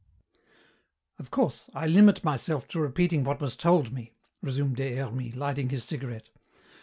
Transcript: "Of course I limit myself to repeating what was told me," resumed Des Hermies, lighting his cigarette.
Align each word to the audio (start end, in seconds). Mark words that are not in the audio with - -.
"Of 1.19 1.29
course 1.29 1.69
I 1.75 1.85
limit 1.85 2.23
myself 2.23 2.67
to 2.69 2.79
repeating 2.79 3.23
what 3.23 3.39
was 3.39 3.55
told 3.55 3.93
me," 3.93 4.15
resumed 4.41 4.77
Des 4.77 4.95
Hermies, 4.95 5.35
lighting 5.35 5.69
his 5.69 5.83
cigarette. 5.83 6.29